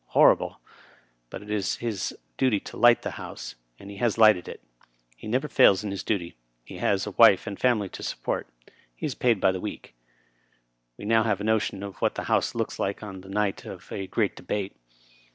Horrible 0.17 0.49
1 0.49 0.57
But 1.29 1.43
it 1.43 1.51
is 1.51 1.75
his 1.75 2.17
duty 2.35 2.59
to 2.61 2.75
light 2.75 3.03
the 3.03 3.11
House, 3.21 3.53
and 3.77 3.91
he 3.91 3.97
has 3.97 4.17
lighted 4.17 4.47
it. 4.47 4.59
He 5.15 5.27
never 5.27 5.45
f 5.45 5.59
aik 5.59 5.83
in 5.83 5.91
his 5.91 6.01
duty. 6.01 6.35
He 6.65 6.77
has 6.77 7.05
a 7.05 7.11
wife 7.11 7.45
and 7.45 7.59
family 7.59 7.87
to 7.89 8.01
support. 8.01 8.47
He 8.95 9.05
is 9.05 9.13
paid 9.13 9.39
by 9.39 9.51
the 9.51 9.61
week. 9.61 9.93
Now 10.97 11.21
we 11.21 11.27
have 11.27 11.39
a 11.39 11.43
notion 11.43 11.83
what 11.83 12.15
the 12.15 12.23
House 12.23 12.55
looks 12.55 12.79
like 12.79 13.03
on 13.03 13.21
the 13.21 13.29
night 13.29 13.63
of 13.63 13.91
a 13.91 14.07
great 14.07 14.35
debate. 14.35 14.75